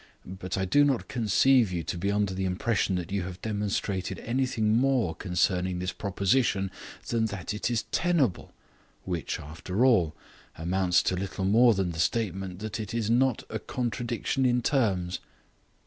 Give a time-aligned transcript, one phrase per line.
[0.25, 4.17] But I do not conceive you to be under the impression that you have demonstrated
[4.21, 6.71] anything more concerning this proposition
[7.09, 8.51] than that it is tenable,
[9.03, 10.15] which, after all,
[10.55, 15.19] amounts to little more than the statement that it is not a contradiction in terms."